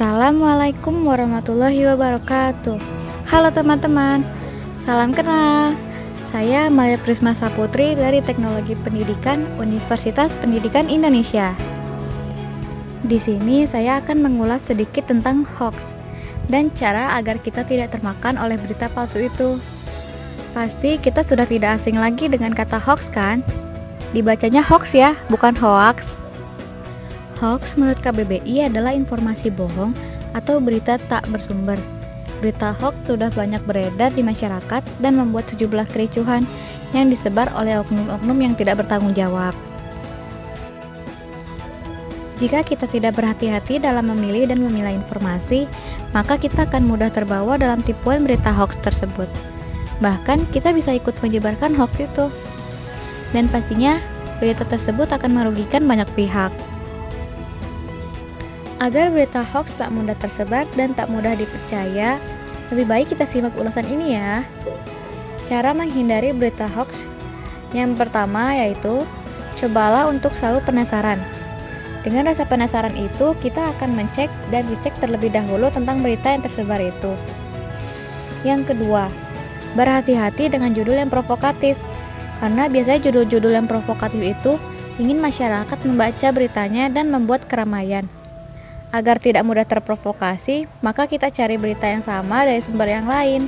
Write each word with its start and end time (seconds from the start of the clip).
Assalamualaikum 0.00 1.04
warahmatullahi 1.04 1.84
wabarakatuh. 1.92 2.80
Halo 3.28 3.52
teman-teman, 3.52 4.24
salam 4.80 5.12
kenal. 5.12 5.76
Saya 6.24 6.72
Maya 6.72 6.96
Prisma 6.96 7.36
Saputri 7.36 7.92
dari 7.92 8.24
Teknologi 8.24 8.72
Pendidikan 8.80 9.44
Universitas 9.60 10.40
Pendidikan 10.40 10.88
Indonesia. 10.88 11.52
Di 13.04 13.20
sini 13.20 13.68
saya 13.68 14.00
akan 14.00 14.24
mengulas 14.24 14.72
sedikit 14.72 15.04
tentang 15.04 15.44
hoax 15.44 15.92
dan 16.48 16.72
cara 16.72 17.20
agar 17.20 17.36
kita 17.36 17.60
tidak 17.68 17.92
termakan 17.92 18.40
oleh 18.40 18.56
berita 18.56 18.88
palsu 18.96 19.28
itu. 19.28 19.60
Pasti 20.56 20.96
kita 20.96 21.20
sudah 21.20 21.44
tidak 21.44 21.76
asing 21.76 22.00
lagi 22.00 22.24
dengan 22.24 22.56
kata 22.56 22.80
hoax 22.80 23.12
kan? 23.12 23.44
Dibacanya 24.16 24.64
hoax 24.64 24.96
ya, 24.96 25.12
bukan 25.28 25.52
hoax. 25.52 26.16
Hoax 27.40 27.80
menurut 27.80 27.96
KBBI 28.04 28.68
adalah 28.68 28.92
informasi 28.92 29.48
bohong 29.48 29.96
atau 30.36 30.60
berita 30.60 31.00
tak 31.08 31.24
bersumber. 31.32 31.80
Berita 32.44 32.72
hoax 32.76 33.08
sudah 33.08 33.32
banyak 33.32 33.60
beredar 33.64 34.12
di 34.12 34.20
masyarakat 34.20 34.84
dan 35.00 35.12
membuat 35.16 35.48
sejumlah 35.48 35.88
kericuhan 35.88 36.44
yang 36.92 37.08
disebar 37.08 37.48
oleh 37.56 37.80
oknum-oknum 37.80 38.38
yang 38.44 38.54
tidak 38.56 38.84
bertanggung 38.84 39.16
jawab. 39.16 39.56
Jika 42.40 42.64
kita 42.64 42.88
tidak 42.88 43.20
berhati-hati 43.20 43.80
dalam 43.80 44.08
memilih 44.12 44.48
dan 44.48 44.64
memilah 44.64 44.92
informasi, 44.96 45.68
maka 46.16 46.40
kita 46.40 46.64
akan 46.64 46.88
mudah 46.88 47.12
terbawa 47.12 47.60
dalam 47.60 47.84
tipuan 47.84 48.24
berita 48.24 48.48
hoax 48.48 48.80
tersebut. 48.80 49.28
Bahkan 50.00 50.48
kita 50.48 50.72
bisa 50.72 50.96
ikut 50.96 51.12
menyebarkan 51.20 51.76
hoax 51.76 51.92
itu. 52.00 52.32
Dan 53.36 53.48
pastinya 53.52 54.00
berita 54.40 54.64
tersebut 54.64 55.12
akan 55.12 55.36
merugikan 55.36 55.84
banyak 55.84 56.08
pihak. 56.16 56.48
Agar 58.80 59.12
berita 59.12 59.44
hoax 59.44 59.76
tak 59.76 59.92
mudah 59.92 60.16
tersebar 60.16 60.64
dan 60.72 60.96
tak 60.96 61.12
mudah 61.12 61.36
dipercaya, 61.36 62.16
lebih 62.72 62.88
baik 62.88 63.12
kita 63.12 63.28
simak 63.28 63.52
ulasan 63.60 63.84
ini 63.84 64.16
ya. 64.16 64.40
Cara 65.44 65.76
menghindari 65.76 66.32
berita 66.32 66.64
hoax 66.64 67.04
yang 67.76 67.92
pertama 67.92 68.56
yaitu 68.56 69.04
cobalah 69.60 70.08
untuk 70.08 70.32
selalu 70.40 70.64
penasaran. 70.64 71.20
Dengan 72.00 72.32
rasa 72.32 72.48
penasaran 72.48 72.96
itu, 72.96 73.36
kita 73.44 73.76
akan 73.76 73.92
mencek 73.92 74.32
dan 74.48 74.64
dicek 74.72 74.96
terlebih 74.96 75.28
dahulu 75.28 75.68
tentang 75.68 76.00
berita 76.00 76.32
yang 76.32 76.40
tersebar 76.40 76.80
itu. 76.80 77.12
Yang 78.48 78.72
kedua, 78.72 79.12
berhati-hati 79.76 80.48
dengan 80.48 80.72
judul 80.72 80.96
yang 80.96 81.12
provokatif. 81.12 81.76
Karena 82.40 82.72
biasanya 82.72 83.12
judul-judul 83.12 83.52
yang 83.52 83.68
provokatif 83.68 84.32
itu 84.32 84.56
ingin 84.96 85.20
masyarakat 85.20 85.78
membaca 85.84 86.32
beritanya 86.32 86.88
dan 86.88 87.12
membuat 87.12 87.44
keramaian. 87.44 88.08
Agar 88.90 89.22
tidak 89.22 89.46
mudah 89.46 89.62
terprovokasi, 89.62 90.66
maka 90.82 91.06
kita 91.06 91.30
cari 91.30 91.54
berita 91.54 91.86
yang 91.86 92.02
sama 92.02 92.42
dari 92.42 92.58
sumber 92.58 92.90
yang 92.90 93.06
lain. 93.06 93.46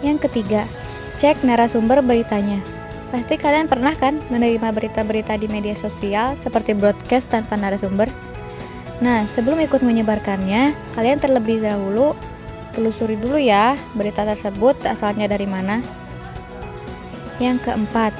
Yang 0.00 0.28
ketiga, 0.28 0.64
cek 1.20 1.44
narasumber 1.44 2.00
beritanya. 2.00 2.60
Pasti 3.12 3.36
kalian 3.36 3.68
pernah 3.68 3.92
kan 3.92 4.18
menerima 4.32 4.72
berita-berita 4.72 5.36
di 5.36 5.46
media 5.46 5.76
sosial 5.76 6.34
seperti 6.40 6.72
broadcast 6.72 7.28
tanpa 7.28 7.54
narasumber? 7.60 8.08
Nah, 9.04 9.28
sebelum 9.28 9.60
ikut 9.60 9.84
menyebarkannya, 9.84 10.72
kalian 10.96 11.20
terlebih 11.20 11.60
dahulu 11.60 12.16
telusuri 12.72 13.16
dulu 13.16 13.40
ya 13.40 13.76
berita 13.96 14.24
tersebut 14.24 14.76
asalnya 14.84 15.28
dari 15.28 15.44
mana. 15.44 15.84
Yang 17.36 17.68
keempat, 17.68 18.16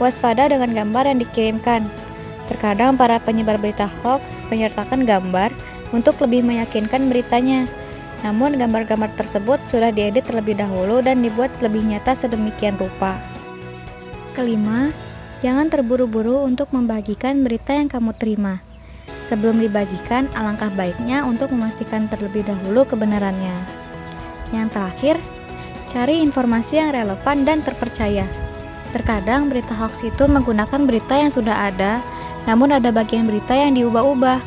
waspada 0.00 0.48
dengan 0.48 0.72
gambar 0.72 1.12
yang 1.12 1.20
dikirimkan. 1.20 2.01
Terkadang 2.50 2.98
para 2.98 3.22
penyebar 3.22 3.58
berita 3.60 3.86
hoax 4.02 4.42
menyertakan 4.50 5.06
gambar 5.06 5.52
untuk 5.94 6.18
lebih 6.24 6.42
meyakinkan 6.42 7.06
beritanya. 7.06 7.68
Namun 8.22 8.54
gambar-gambar 8.54 9.10
tersebut 9.18 9.58
sudah 9.66 9.90
diedit 9.90 10.26
terlebih 10.26 10.58
dahulu 10.58 11.02
dan 11.02 11.22
dibuat 11.22 11.50
lebih 11.58 11.82
nyata 11.82 12.14
sedemikian 12.14 12.78
rupa. 12.78 13.18
Kelima, 14.32 14.94
jangan 15.42 15.68
terburu-buru 15.68 16.46
untuk 16.46 16.70
membagikan 16.70 17.42
berita 17.42 17.74
yang 17.74 17.90
kamu 17.90 18.14
terima. 18.14 18.62
Sebelum 19.26 19.58
dibagikan, 19.58 20.28
alangkah 20.36 20.70
baiknya 20.76 21.24
untuk 21.24 21.50
memastikan 21.50 22.06
terlebih 22.06 22.46
dahulu 22.46 22.84
kebenarannya. 22.84 23.54
Yang 24.52 24.68
terakhir, 24.76 25.16
cari 25.88 26.20
informasi 26.20 26.78
yang 26.78 26.92
relevan 26.92 27.48
dan 27.48 27.64
terpercaya. 27.64 28.28
Terkadang 28.92 29.48
berita 29.48 29.72
hoax 29.72 30.04
itu 30.04 30.28
menggunakan 30.28 30.84
berita 30.84 31.16
yang 31.16 31.32
sudah 31.32 31.72
ada 31.72 32.04
namun 32.48 32.74
ada 32.74 32.90
bagian 32.90 33.28
berita 33.28 33.54
yang 33.54 33.78
diubah-ubah. 33.78 34.40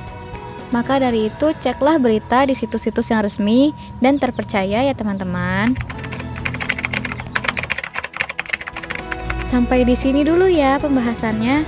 Maka 0.73 1.00
dari 1.00 1.31
itu, 1.31 1.56
ceklah 1.63 2.01
berita 2.01 2.44
di 2.44 2.57
situs-situs 2.57 3.07
yang 3.13 3.23
resmi 3.23 3.72
dan 4.03 4.19
terpercaya 4.19 4.83
ya 4.83 4.94
teman-teman. 4.97 5.72
Sampai 9.47 9.88
di 9.88 9.95
sini 9.95 10.28
dulu 10.28 10.51
ya 10.51 10.75
pembahasannya. 10.81 11.63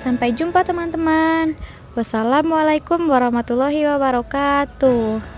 Sampai 0.00 0.32
jumpa 0.32 0.64
teman-teman. 0.64 1.52
Wassalamualaikum 1.92 3.04
warahmatullahi 3.12 3.84
wabarakatuh. 3.84 5.35